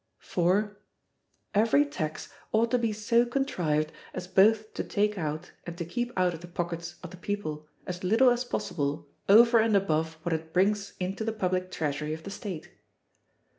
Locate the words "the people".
7.11-7.67